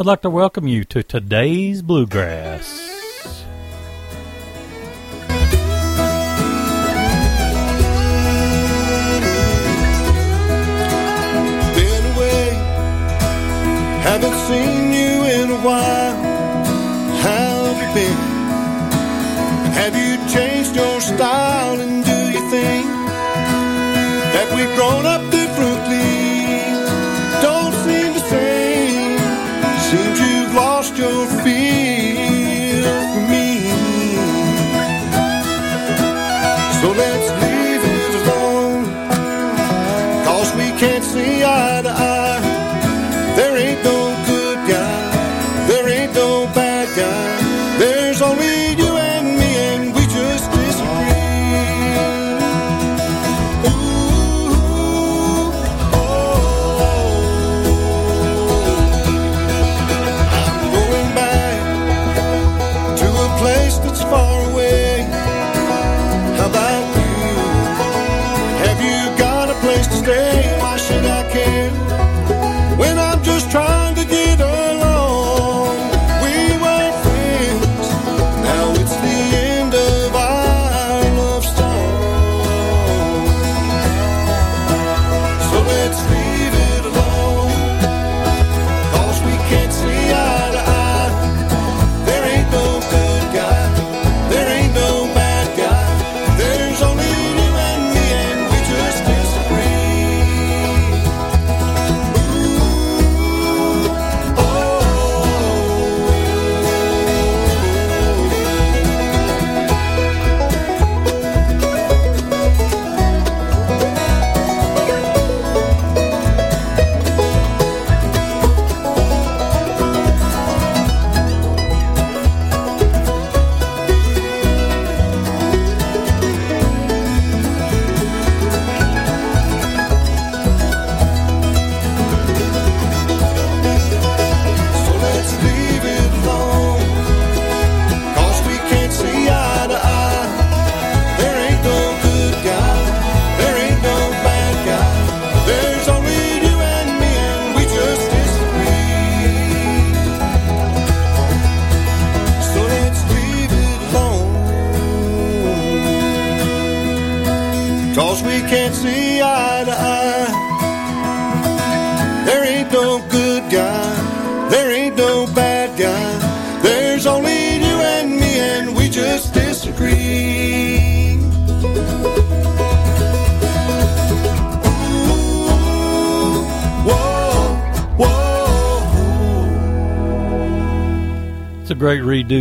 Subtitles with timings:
[0.00, 2.64] I'd like to welcome you to today's Bluegrass.
[11.76, 12.48] Been away,
[14.00, 16.16] Haven't seen you in a while.
[17.20, 18.20] How have you been?
[19.74, 21.78] Have you changed your style?
[21.78, 22.86] And do you think
[24.32, 25.39] that we've grown up?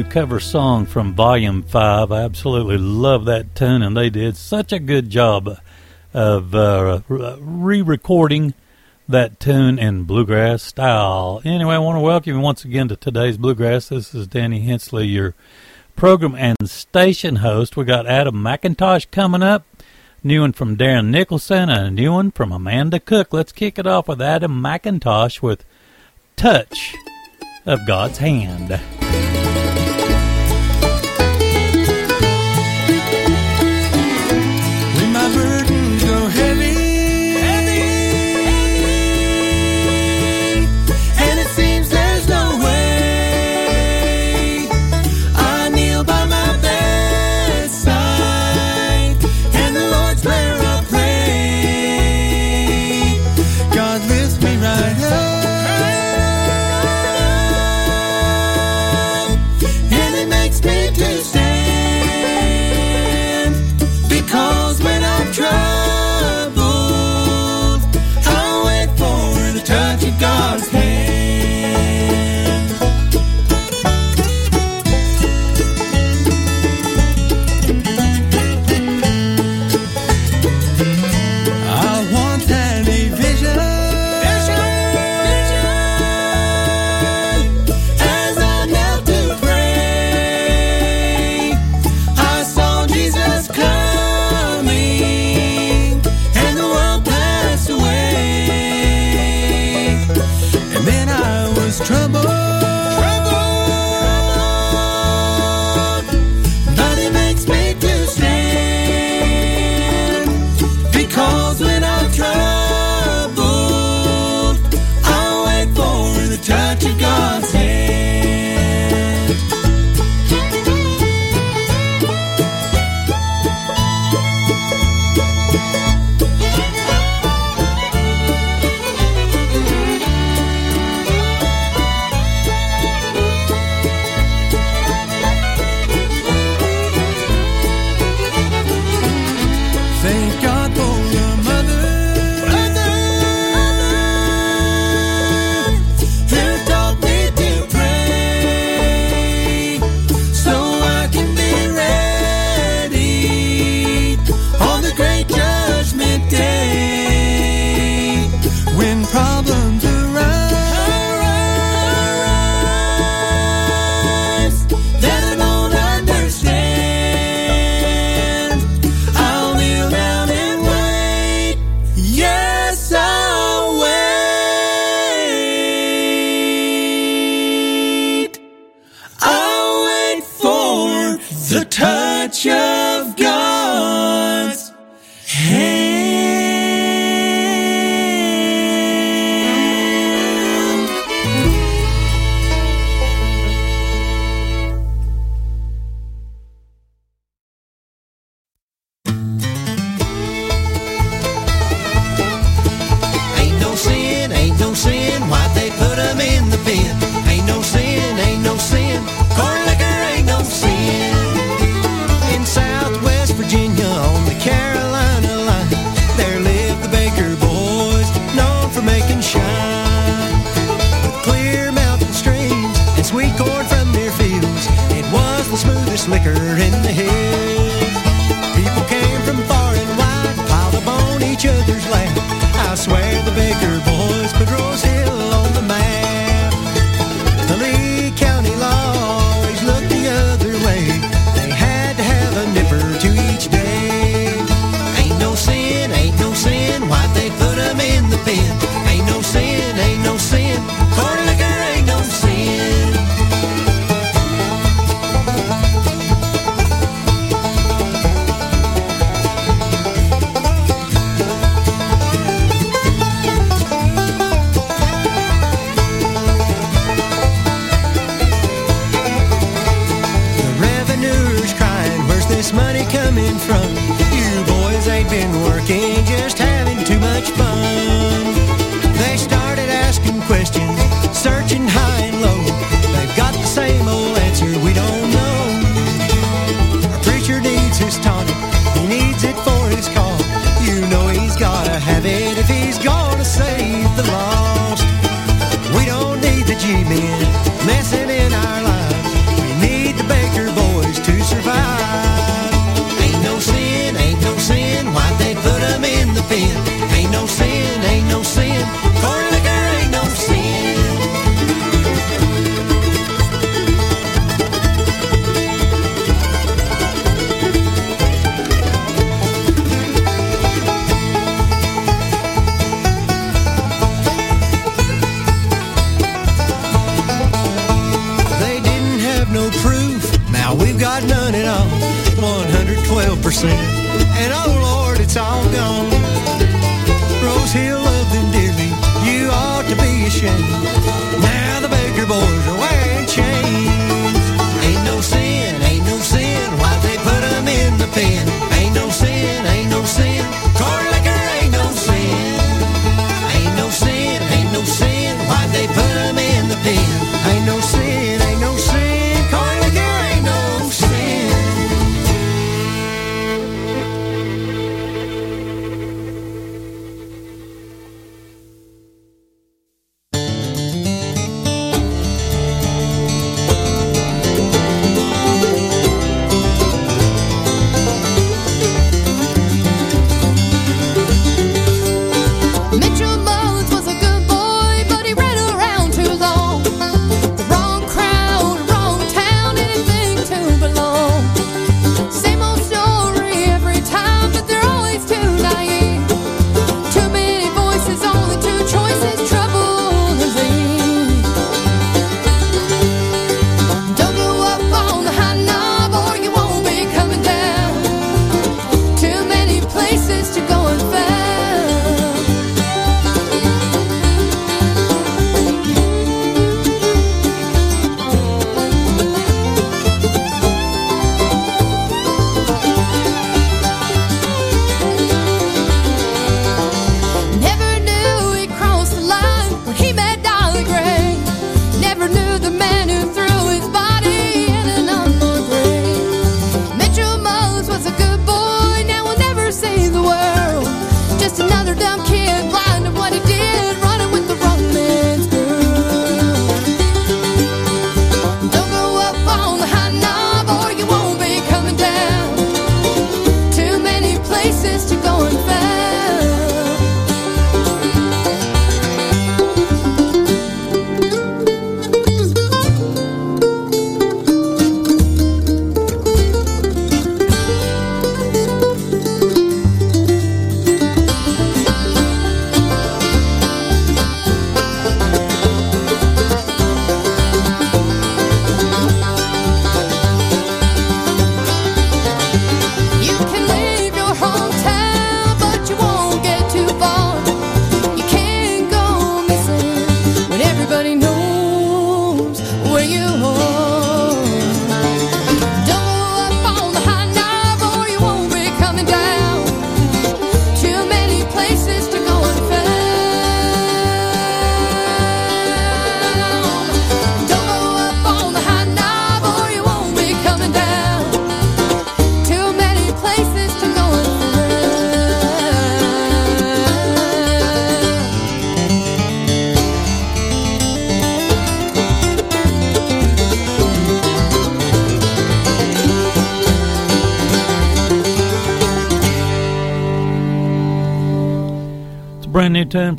[0.09, 2.11] cover song from Volume 5.
[2.11, 5.59] I absolutely love that tune, and they did such a good job
[6.15, 8.55] of uh, re recording
[9.07, 11.41] that tune in bluegrass style.
[11.45, 13.89] Anyway, I want to welcome you once again to today's Bluegrass.
[13.89, 15.35] This is Danny Hensley, your
[15.95, 17.77] program and station host.
[17.77, 19.63] We got Adam McIntosh coming up,
[20.23, 23.31] new one from Darren Nicholson, and a new one from Amanda Cook.
[23.31, 25.63] Let's kick it off with Adam McIntosh with
[26.35, 26.95] Touch
[27.67, 28.79] of God's Hand.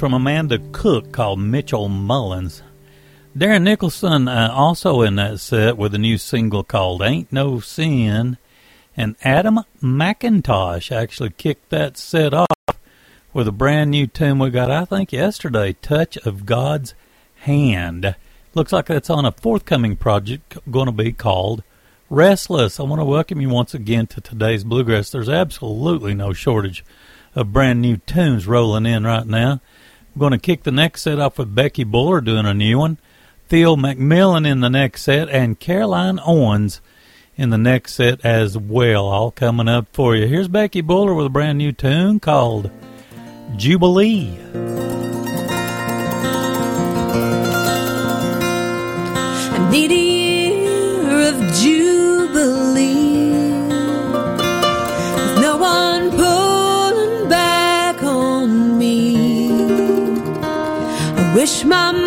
[0.00, 2.62] From Amanda Cook called Mitchell Mullins.
[3.36, 8.38] Darren Nicholson uh, also in that set with a new single called Ain't No Sin.
[8.96, 12.48] And Adam McIntosh actually kicked that set off
[13.34, 16.94] with a brand new tune we got, I think, yesterday Touch of God's
[17.40, 18.16] Hand.
[18.54, 21.62] Looks like that's on a forthcoming project going to be called
[22.08, 22.80] Restless.
[22.80, 25.10] I want to welcome you once again to today's Bluegrass.
[25.10, 26.86] There's absolutely no shortage
[27.34, 29.60] of brand new tunes rolling in right now.
[30.20, 32.98] Going to kick the next set off with Becky Buller doing a new one,
[33.48, 36.82] Theo McMillan in the next set, and Caroline Owens
[37.36, 39.06] in the next set as well.
[39.06, 40.26] All coming up for you.
[40.26, 42.70] Here's Becky Buller with a brand new tune called
[43.56, 44.38] Jubilee.
[49.54, 50.09] I need
[61.62, 61.99] I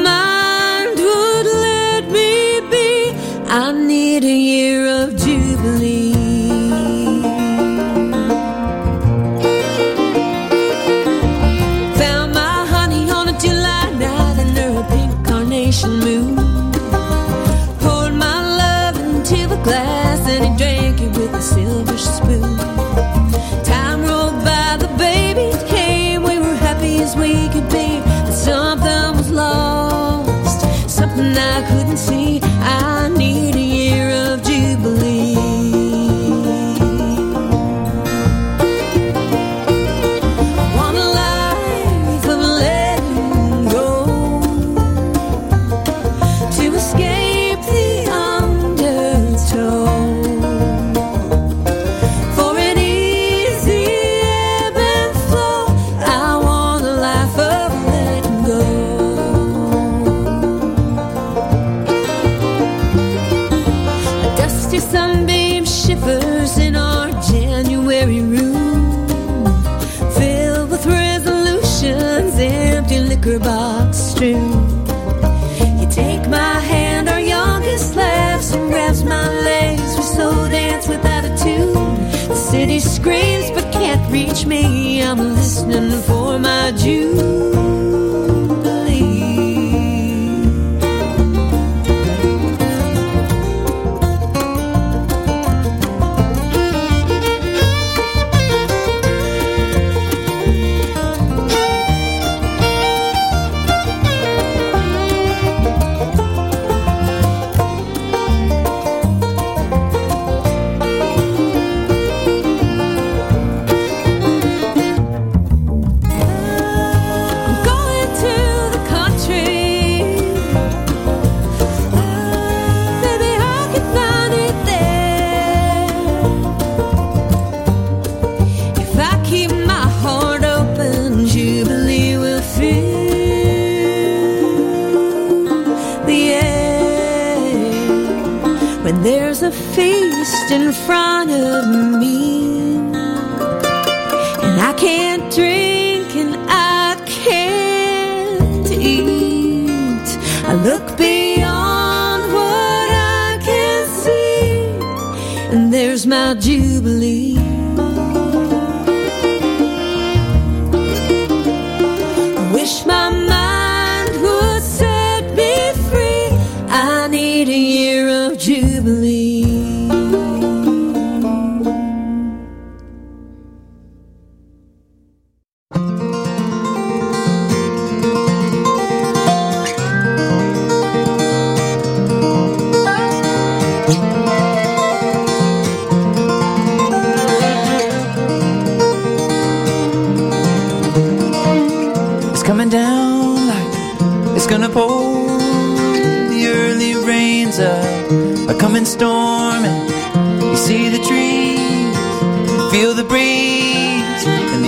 [84.14, 85.02] reach me.
[85.02, 87.53] I'm listening for my jubilee.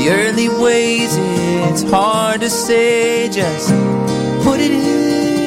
[0.05, 1.15] The early ways.
[1.69, 3.71] It's hard to say just
[4.45, 5.44] what it is,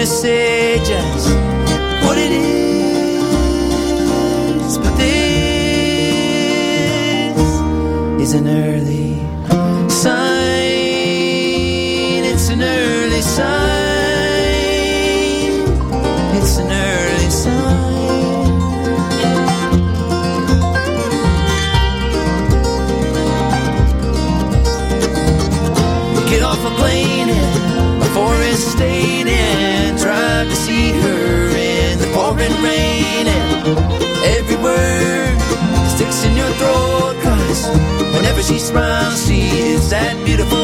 [0.00, 1.28] to say just
[2.06, 2.48] what it is,
[4.78, 5.50] but this
[8.22, 8.79] is an earth.
[34.36, 35.38] Every word
[35.88, 37.68] sticks in your throat, cause
[38.14, 39.40] whenever she smiles, she
[39.72, 40.59] is that beautiful.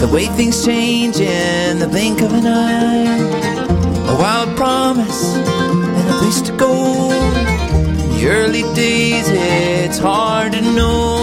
[0.00, 3.04] The way things change in the blink of an eye.
[4.08, 7.10] A wild promise and a place to go.
[7.10, 11.19] In the early days it's hard to know.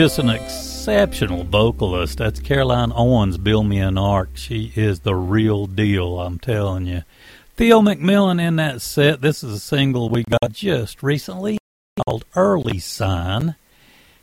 [0.00, 2.16] Just an exceptional vocalist.
[2.16, 4.30] That's Caroline Owens, Build Me an Ark.
[4.32, 7.02] She is the real deal, I'm telling you.
[7.56, 9.20] Theo McMillan in that set.
[9.20, 11.58] This is a single we got just recently
[12.02, 13.56] called Early Sign.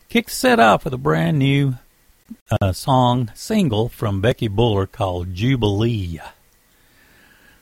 [0.09, 1.75] Kick set off with a brand new
[2.59, 6.19] uh, song, single from Becky Buller called Jubilee.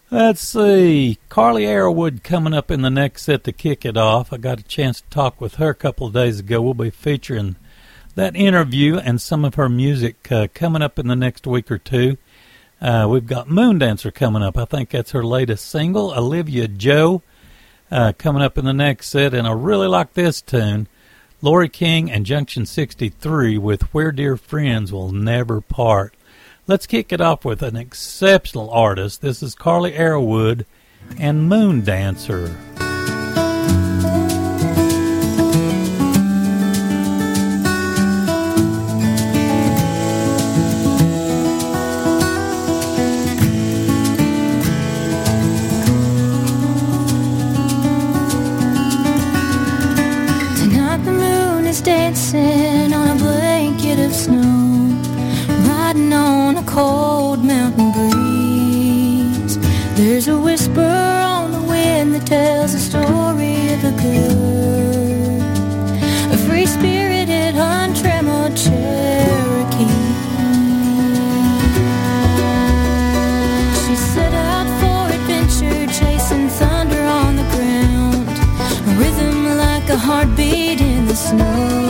[0.09, 1.19] Let's see.
[1.27, 4.31] Carley Arrowood coming up in the next set to kick it off.
[4.31, 6.61] I got a chance to talk with her a couple of days ago.
[6.61, 7.57] We'll be featuring
[8.15, 11.77] that interview and some of her music uh, coming up in the next week or
[11.77, 12.17] two.
[12.81, 14.57] Uh, we've got Moon Dancer coming up.
[14.57, 16.13] I think that's her latest single.
[16.17, 17.21] Olivia Jo
[17.91, 19.33] uh, coming up in the next set.
[19.33, 20.87] And I really like this tune.
[21.41, 26.15] Lori King and Junction 63 with Where Dear Friends Will Never Part.
[26.67, 29.21] Let's kick it off with an exceptional artist.
[29.21, 30.65] This is Carley Arrowood
[31.19, 32.55] and Moon Dancer.
[60.15, 65.41] There's a whisper on the wind that tells the story of a girl,
[66.31, 69.91] a free spirited, untrammeled Cherokee.
[73.83, 78.29] She set out for adventure, chasing thunder on the ground,
[78.87, 81.84] a rhythm like a heartbeat in the snow,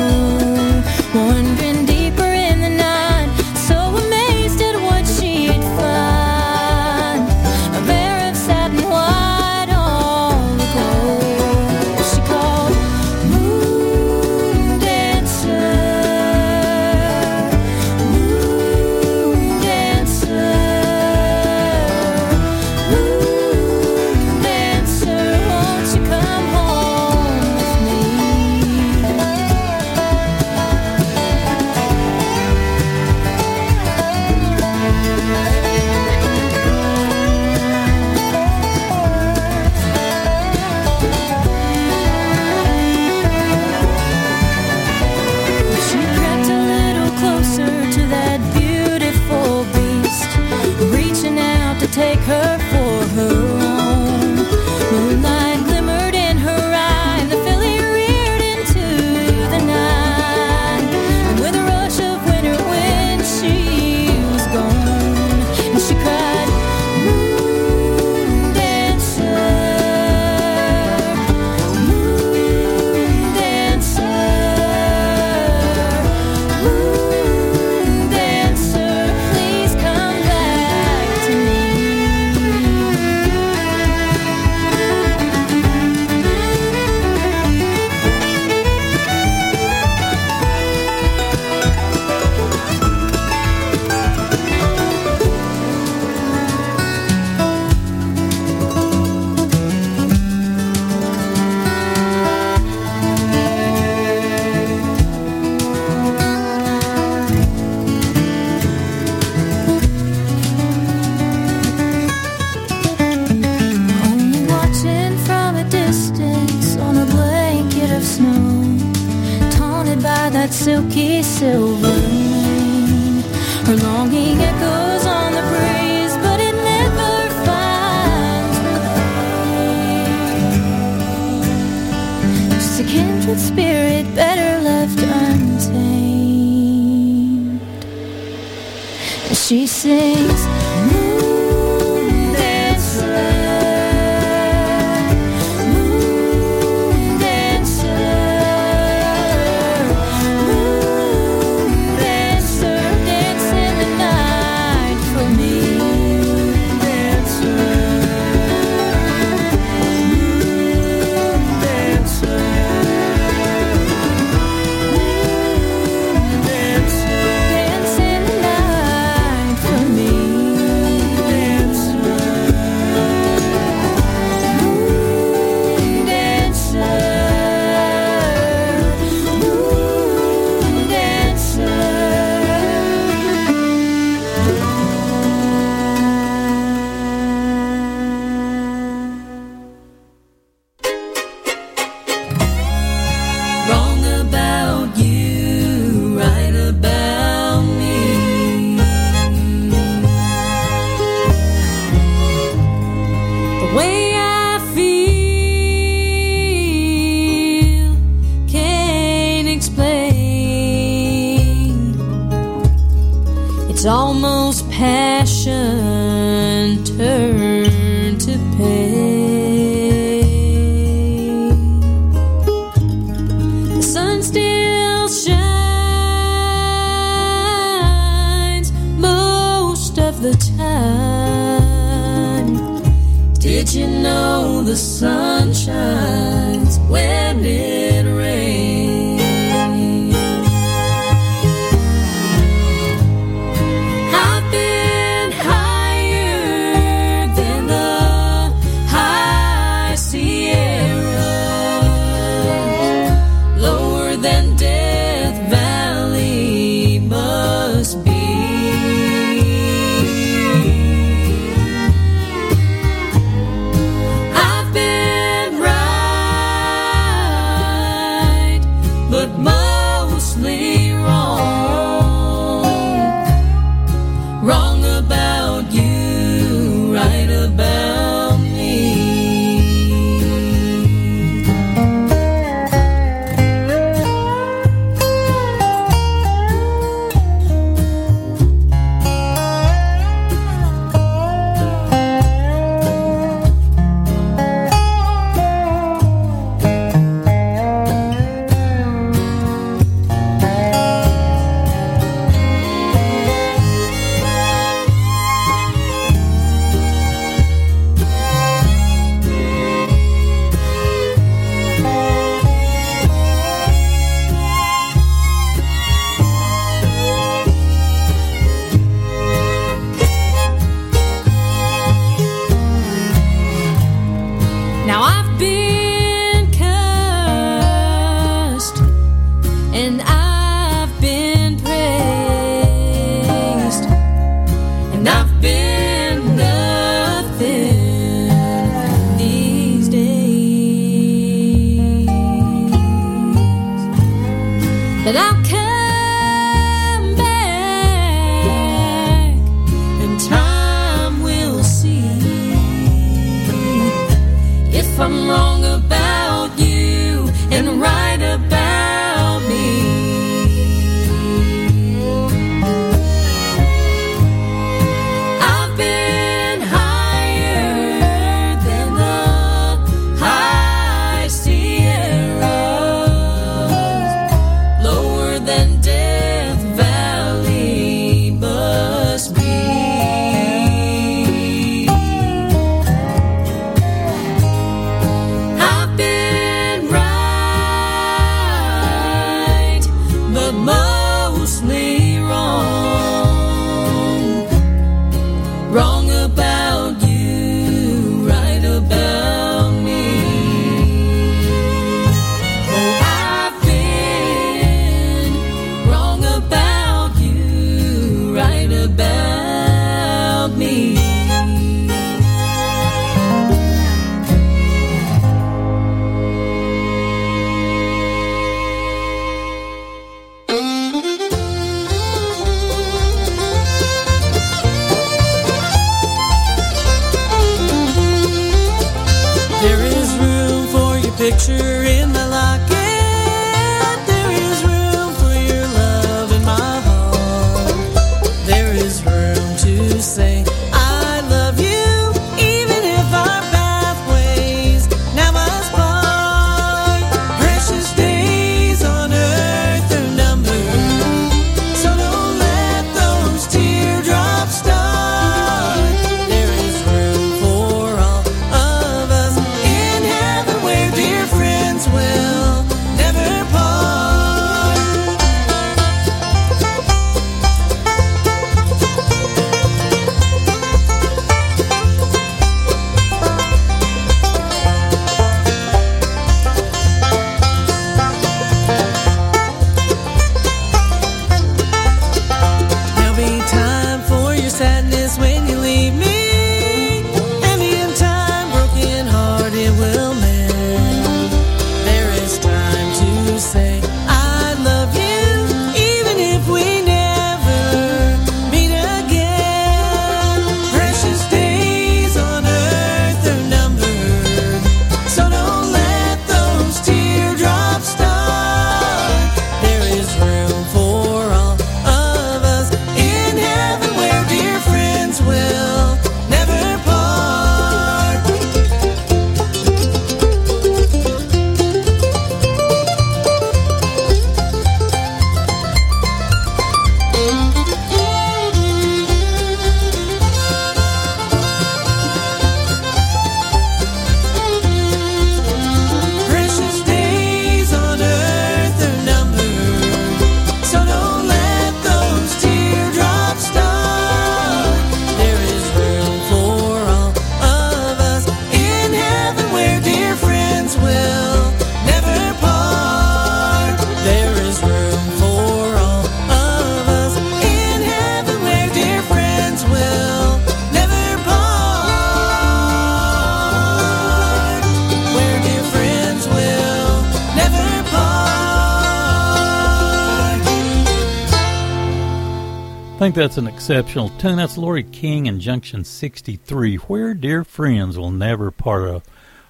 [573.16, 574.36] that's an exceptional tune.
[574.36, 578.90] That's Lori King and Junction 63, Where Dear Friends Will Never Part.
[578.90, 579.02] A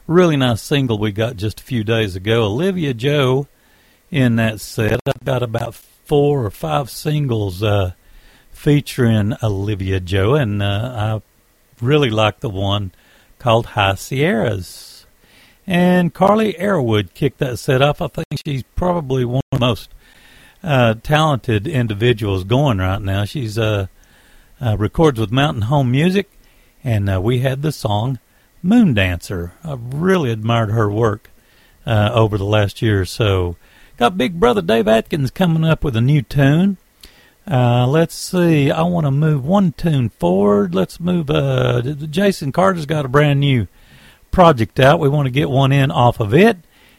[0.06, 2.43] really nice single we got just a few days ago.
[2.43, 3.47] Olivia Jo
[4.12, 4.99] in that set.
[5.08, 7.93] I've got about four or five singles uh,
[8.51, 12.91] featuring Olivia Jo, and uh, I really like the one
[13.39, 15.08] called High Sierras.
[15.65, 17.99] And Carley Arrowood kicked that set off.
[17.99, 19.89] I think she's probably one of the most
[20.65, 23.23] uh, talented individuals going right now.
[23.23, 23.88] She's uh,
[24.60, 26.30] uh, records with Mountain Home Music,
[26.84, 28.20] and uh, we had the song
[28.63, 29.53] Moon Dancer.
[29.63, 31.30] I've really admired her work
[31.86, 33.57] uh, over the last year or so.
[33.97, 36.78] Got Big Brother Dave Adkins coming up with a new tune.
[37.49, 38.72] Uh, let's see.
[38.72, 40.74] I want to move one tune forward.
[40.74, 41.28] Let's move.
[42.09, 43.68] Jason Carter's got a brand new
[44.32, 44.99] project out.
[44.99, 46.57] We want to get one in off of it,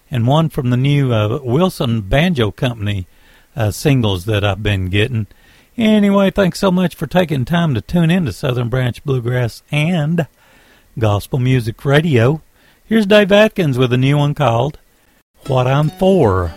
[0.08, 1.08] and one from the new
[1.42, 3.08] Wilson Banjo Company
[3.56, 5.26] uh, singles that I've been getting.
[5.76, 10.26] Anyway, thanks so much for taking time to tune in to Southern Branch Bluegrass and
[10.98, 12.42] Gospel Music Radio.
[12.84, 14.78] Here's Dave Adkins with a new one called
[15.46, 16.52] What I'm For.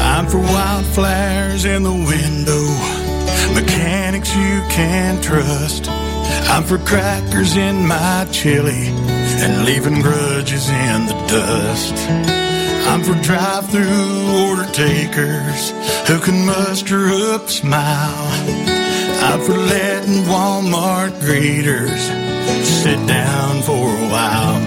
[0.00, 2.97] I'm for wildflowers in the window
[3.60, 5.88] mechanics you can trust.
[6.52, 8.88] I'm for crackers in my chili
[9.42, 11.94] and leaving grudges in the dust.
[12.88, 15.70] I'm for drive-through order takers
[16.08, 18.28] who can muster up a smile.
[19.26, 22.02] I'm for letting Walmart greeters
[22.64, 24.58] sit down for a while.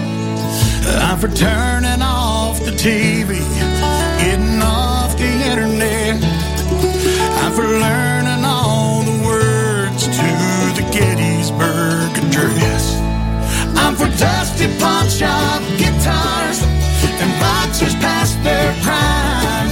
[1.06, 3.38] I'm for turning off the TV,
[4.20, 6.22] getting off the internet.
[7.42, 8.21] I'm for learning
[14.78, 16.62] pawn shop guitars
[17.22, 19.71] and boxers past their prime.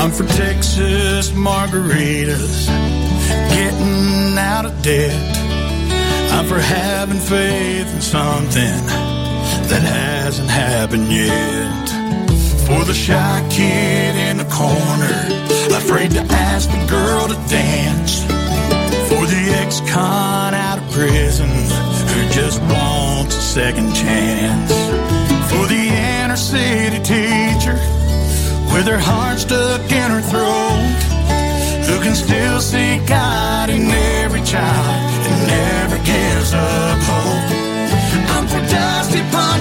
[0.00, 2.68] I'm for Texas margaritas,
[3.50, 5.36] getting out of debt.
[6.32, 8.80] I'm for having faith in something
[9.68, 11.88] that hasn't happened yet.
[12.66, 18.22] For the shy kid in the corner, afraid to ask the girl to dance.
[19.10, 23.89] For the ex-con out of prison who just wants a second
[28.80, 31.00] with her heart stuck in her throat,
[31.84, 33.90] who can still see God in
[34.24, 37.44] every child and never gives up hope.
[38.32, 39.60] I'm for dusty pawn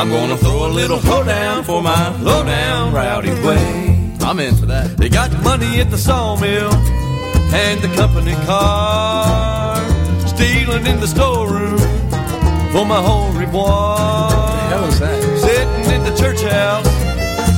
[0.00, 4.16] I'm gonna throw a little down for my lowdown rowdy way.
[4.22, 4.96] I'm in for that.
[4.96, 9.76] They got money at the sawmill and the company car.
[10.26, 11.76] Stealing in the storeroom
[12.72, 14.32] for my whole reward.
[14.32, 15.22] The hell is that?
[15.38, 16.86] Sitting in the church house,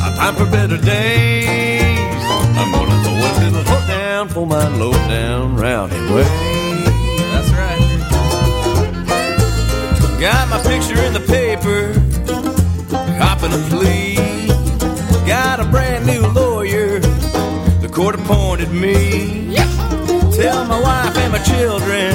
[0.02, 2.24] I time for better days.
[2.58, 6.24] I'm gonna throw a little down for my lowdown rowdy way.
[7.34, 7.78] That's right.
[10.20, 12.11] Got my picture in the paper
[13.22, 14.16] dropping a plea.
[15.26, 16.98] Got a brand new lawyer,
[17.84, 19.46] the court appointed me.
[19.56, 19.70] Yeah.
[20.32, 22.12] Tell my wife and my children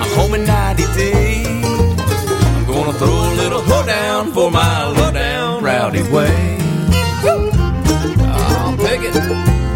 [0.00, 1.64] I'm home in 90 days.
[2.56, 6.58] I'm gonna throw a little hoedown for my lowdown rowdy way.
[8.34, 9.71] I'll take it.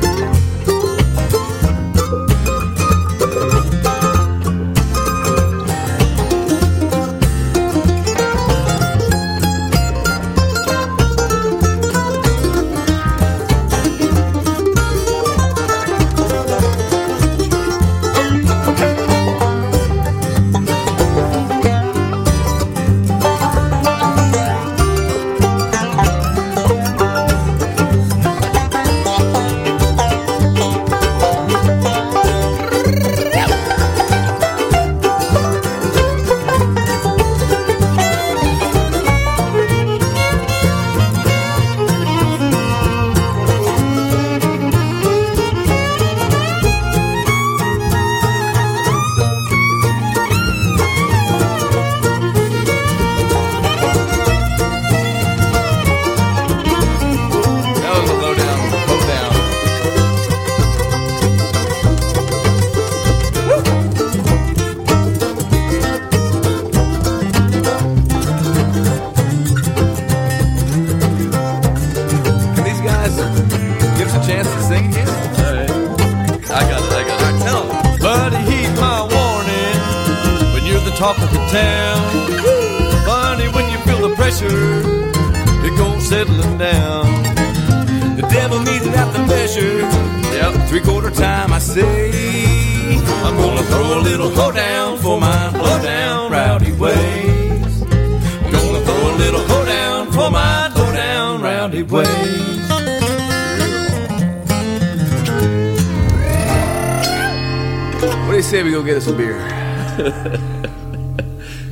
[108.57, 109.37] say we go get us a beer.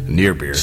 [0.07, 0.55] Near beer.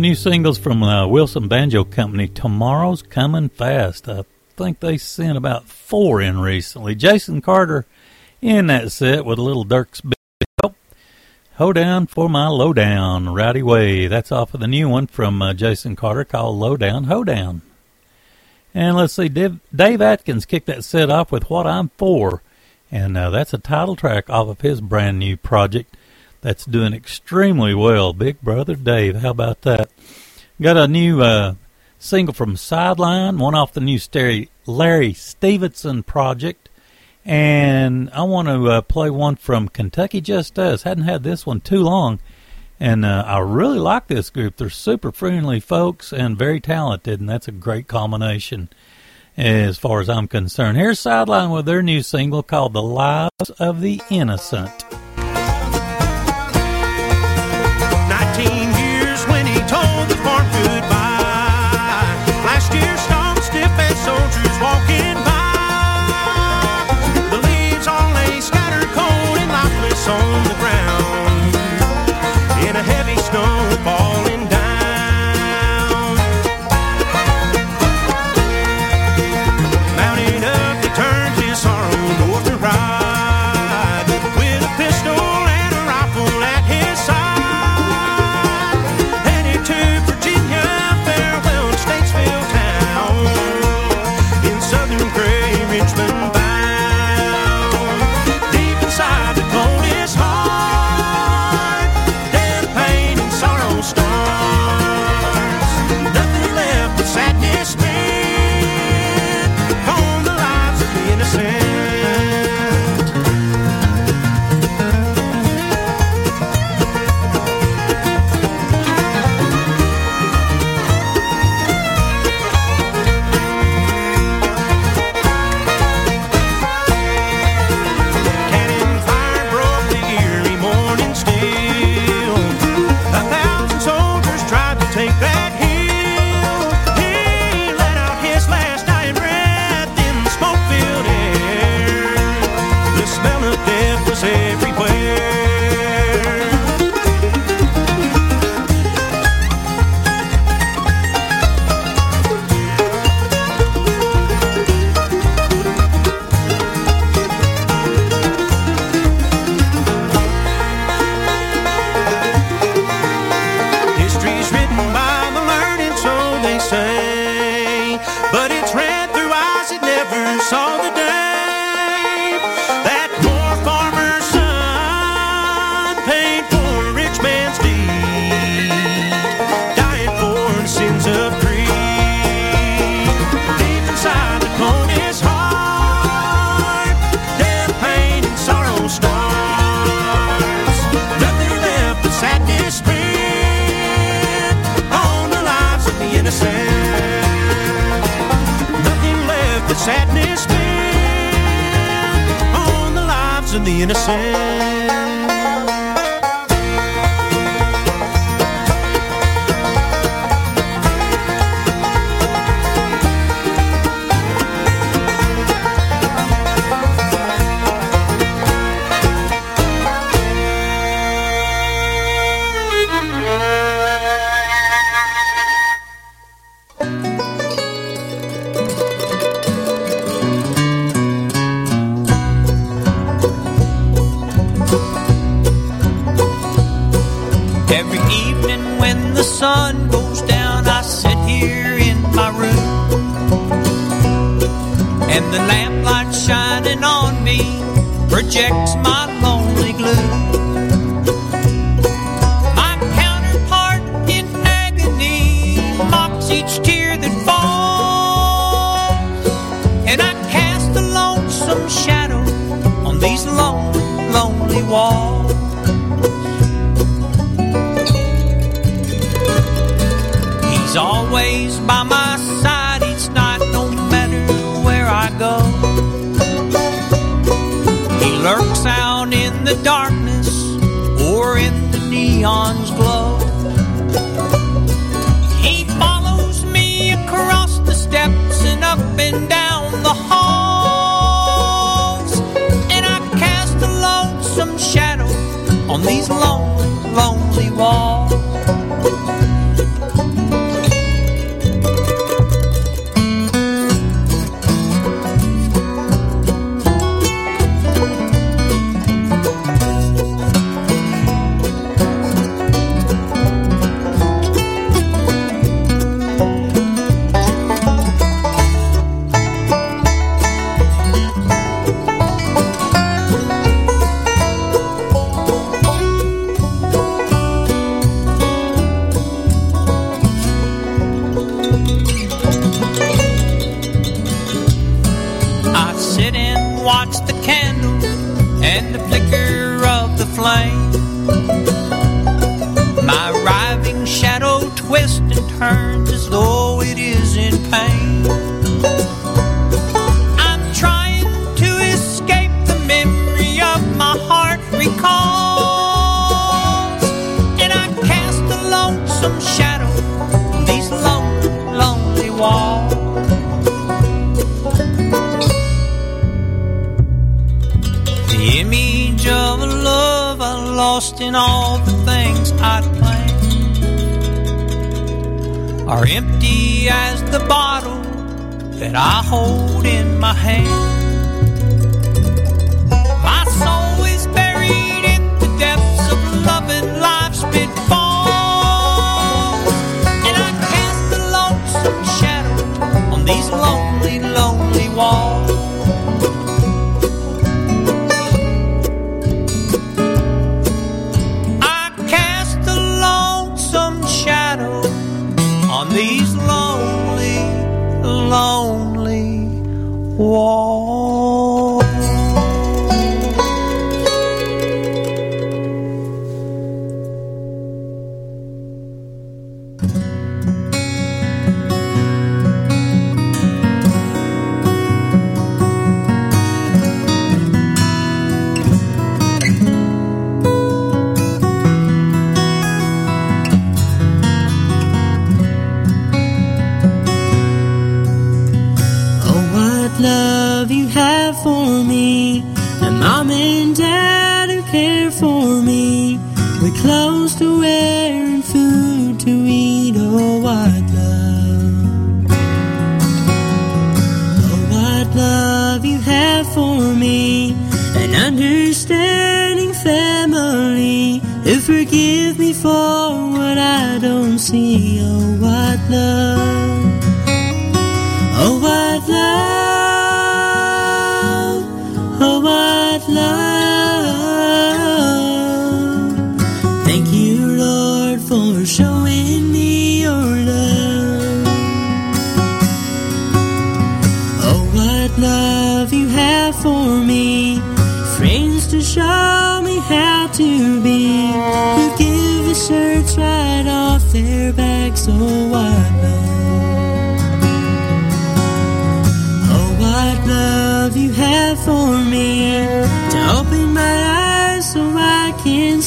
[0.00, 4.08] New singles from uh, Wilson Banjo Company, Tomorrow's Coming Fast.
[4.08, 4.24] I
[4.56, 6.94] think they sent about four in recently.
[6.94, 7.84] Jason Carter
[8.40, 10.76] in that set with a little Dirk's Bell.
[11.56, 14.06] Hoedown for my lowdown, Rowdy Way.
[14.06, 17.62] That's off of the new one from uh, Jason Carter called Lowdown Hoedown.
[18.72, 22.42] And let's see, Dave, Dave Adkins kicked that set off with What I'm For.
[22.92, 25.96] And uh, that's a title track off of his brand new project
[26.48, 28.14] that's doing extremely well.
[28.14, 29.90] Big Brother Dave, how about that?
[30.58, 31.56] Got a new uh,
[31.98, 33.98] single from Sideline, one off the new
[34.64, 36.70] Larry Stephenson project.
[37.22, 40.84] And I want to uh, play one from Kentucky Just Us.
[40.84, 42.18] Hadn't had this one too long.
[42.80, 44.56] And uh, I really like this group.
[44.56, 48.70] They're super friendly folks and very talented, and that's a great combination
[49.36, 50.78] as far as I'm concerned.
[50.78, 54.97] Here's Sideline with their new single called The Lives of the Innocent.
[64.30, 65.27] Soldiers walking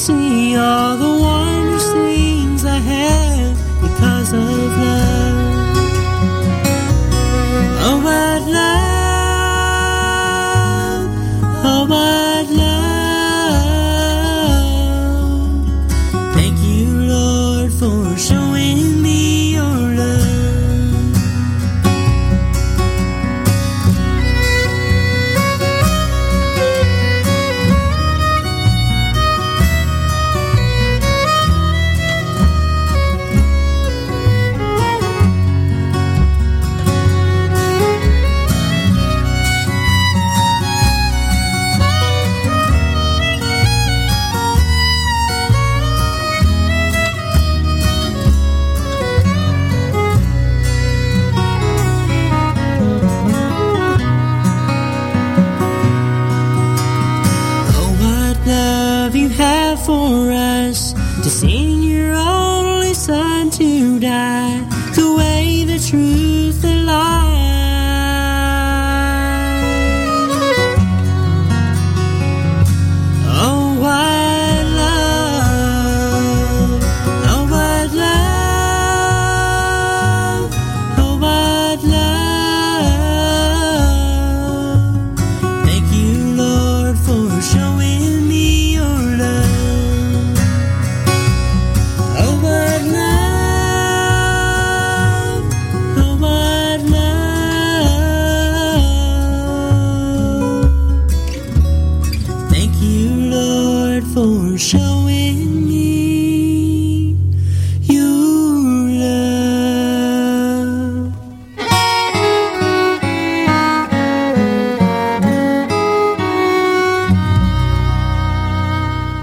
[0.02, 5.76] see all the wondrous things I have because of love.
[7.86, 8.81] Oh, I'd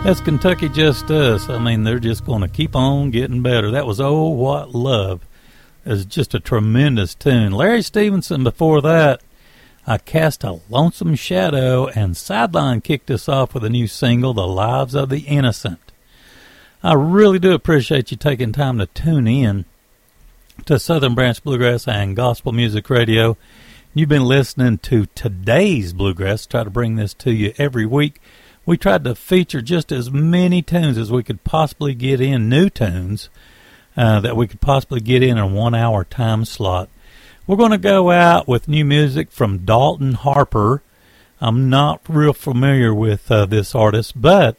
[0.09, 1.49] That's Kentucky Just Us.
[1.49, 3.69] I mean, they're just going to keep on getting better.
[3.69, 5.23] That was Oh What Love.
[5.85, 7.51] It's just a tremendous tune.
[7.51, 9.21] Larry Stephenson before that,
[9.85, 14.47] I Cast a Lonesome Shadow, and Sideline kicked us off with a new single, The
[14.47, 15.91] Lives of the Innocent.
[16.81, 19.65] I really do appreciate you taking time to tune in
[20.65, 23.37] to Southern Branch Bluegrass and Gospel Music Radio.
[23.93, 26.47] You've been listening to today's Bluegrass.
[26.47, 28.19] Try to bring this to you every week.
[28.69, 32.69] We tried to feature just as many tunes as we could possibly get in, new
[32.69, 33.27] tunes
[33.97, 36.87] uh, that we could possibly get in a one hour time slot.
[37.47, 40.83] We're going to go out with new music from Dalton Carter.
[41.41, 44.55] I'm not real familiar with uh, this artist, but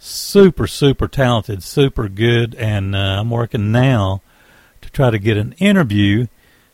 [0.00, 4.20] super, super talented, super good, and uh, I'm working now
[4.82, 6.26] to try to get an interview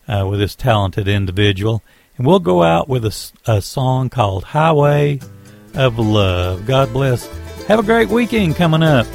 [0.08, 1.82] uh, with this talented individual.
[2.16, 5.20] And we'll go out with a, a song called Highway
[5.76, 6.66] of Love.
[6.66, 7.26] God bless.
[7.66, 9.06] Have a great weekend coming up.